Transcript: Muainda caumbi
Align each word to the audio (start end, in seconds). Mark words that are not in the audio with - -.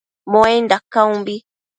Muainda 0.31 0.77
caumbi 0.93 1.35